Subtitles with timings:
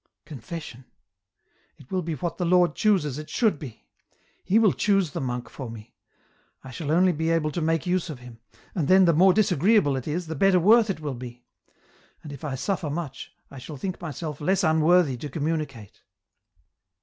[0.25, 0.85] "Confession?
[1.77, 3.85] It will be what the Lord chooses it should be.
[4.43, 5.93] He will choose the monk for me;
[6.63, 8.39] I shall only be able to make use of him;
[8.73, 11.45] and then the more disagreeable it is, the better worth it will be;
[12.23, 16.01] and if I suffer much, I shall think myself less unworthy to communicate.